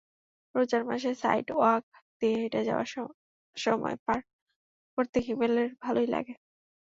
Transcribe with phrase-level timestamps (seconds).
[0.55, 1.83] রোজার মাসে সাইড-ওয়াক
[2.19, 2.61] দিয়ে হেঁটে
[3.57, 4.19] সময় পার
[4.97, 6.33] করতে হিমেলের ভালোই লাগে।